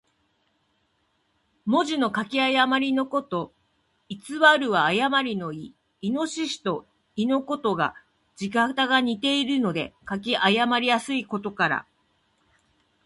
[1.67, 3.53] 文字の書き誤りのこと。
[4.09, 4.39] 「譌」
[4.71, 5.75] は誤りの意。
[6.01, 7.93] 「亥」と「豕」とが、
[8.35, 11.85] 字形が似ているので書き誤りやすいことから。